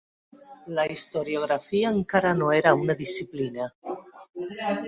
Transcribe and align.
La 0.77 0.85
historiografia 0.93 1.91
encara 1.97 2.33
no 2.39 2.49
era 2.61 2.75
una 2.83 2.99
disciplina. 3.05 3.71